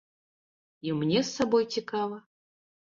[0.89, 2.17] І мне з сабой цікава.